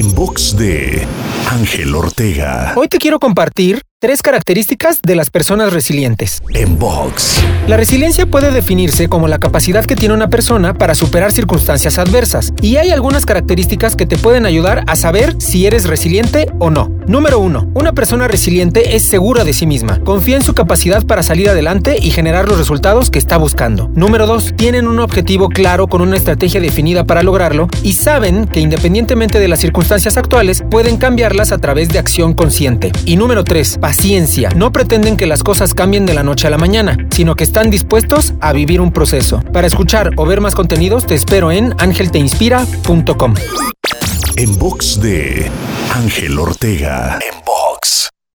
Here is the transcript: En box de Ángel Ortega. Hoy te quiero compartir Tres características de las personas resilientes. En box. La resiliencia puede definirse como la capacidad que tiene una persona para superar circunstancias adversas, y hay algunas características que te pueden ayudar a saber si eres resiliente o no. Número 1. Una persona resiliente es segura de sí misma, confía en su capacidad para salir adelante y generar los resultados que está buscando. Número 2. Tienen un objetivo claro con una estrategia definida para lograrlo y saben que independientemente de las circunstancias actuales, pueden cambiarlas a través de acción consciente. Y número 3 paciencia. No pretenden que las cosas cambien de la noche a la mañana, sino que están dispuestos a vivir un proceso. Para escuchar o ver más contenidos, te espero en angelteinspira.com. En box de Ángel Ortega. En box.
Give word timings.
En 0.00 0.14
box 0.14 0.56
de 0.56 1.06
Ángel 1.50 1.94
Ortega. 1.94 2.72
Hoy 2.74 2.88
te 2.88 2.96
quiero 2.96 3.18
compartir 3.18 3.82
Tres 4.02 4.22
características 4.22 5.02
de 5.02 5.14
las 5.14 5.28
personas 5.28 5.74
resilientes. 5.74 6.40
En 6.54 6.78
box. 6.78 7.38
La 7.66 7.76
resiliencia 7.76 8.24
puede 8.24 8.50
definirse 8.50 9.10
como 9.10 9.28
la 9.28 9.38
capacidad 9.38 9.84
que 9.84 9.94
tiene 9.94 10.14
una 10.14 10.30
persona 10.30 10.72
para 10.72 10.94
superar 10.94 11.32
circunstancias 11.32 11.98
adversas, 11.98 12.54
y 12.62 12.76
hay 12.76 12.92
algunas 12.92 13.26
características 13.26 13.96
que 13.96 14.06
te 14.06 14.16
pueden 14.16 14.46
ayudar 14.46 14.84
a 14.86 14.96
saber 14.96 15.36
si 15.38 15.66
eres 15.66 15.86
resiliente 15.86 16.50
o 16.60 16.70
no. 16.70 16.90
Número 17.06 17.40
1. 17.40 17.72
Una 17.74 17.92
persona 17.92 18.26
resiliente 18.26 18.96
es 18.96 19.02
segura 19.02 19.44
de 19.44 19.52
sí 19.52 19.66
misma, 19.66 20.00
confía 20.00 20.36
en 20.36 20.44
su 20.44 20.54
capacidad 20.54 21.04
para 21.04 21.22
salir 21.22 21.50
adelante 21.50 21.98
y 22.00 22.10
generar 22.10 22.48
los 22.48 22.56
resultados 22.56 23.10
que 23.10 23.18
está 23.18 23.36
buscando. 23.36 23.90
Número 23.94 24.26
2. 24.26 24.54
Tienen 24.56 24.88
un 24.88 24.98
objetivo 25.00 25.50
claro 25.50 25.88
con 25.88 26.00
una 26.00 26.16
estrategia 26.16 26.62
definida 26.62 27.04
para 27.04 27.22
lograrlo 27.22 27.68
y 27.82 27.92
saben 27.92 28.46
que 28.46 28.60
independientemente 28.60 29.38
de 29.38 29.48
las 29.48 29.60
circunstancias 29.60 30.16
actuales, 30.16 30.64
pueden 30.70 30.96
cambiarlas 30.96 31.52
a 31.52 31.58
través 31.58 31.90
de 31.90 31.98
acción 31.98 32.32
consciente. 32.32 32.92
Y 33.04 33.16
número 33.16 33.44
3 33.44 33.78
paciencia. 33.90 34.50
No 34.54 34.70
pretenden 34.70 35.16
que 35.16 35.26
las 35.26 35.42
cosas 35.42 35.74
cambien 35.74 36.06
de 36.06 36.14
la 36.14 36.22
noche 36.22 36.46
a 36.46 36.50
la 36.50 36.58
mañana, 36.58 36.96
sino 37.10 37.34
que 37.34 37.42
están 37.42 37.70
dispuestos 37.70 38.34
a 38.40 38.52
vivir 38.52 38.80
un 38.80 38.92
proceso. 38.92 39.42
Para 39.52 39.66
escuchar 39.66 40.12
o 40.16 40.24
ver 40.26 40.40
más 40.40 40.54
contenidos, 40.54 41.08
te 41.08 41.16
espero 41.16 41.50
en 41.50 41.74
angelteinspira.com. 41.76 43.34
En 44.36 44.58
box 44.60 45.00
de 45.00 45.50
Ángel 45.92 46.38
Ortega. 46.38 47.18
En 47.20 47.44
box. 47.44 48.10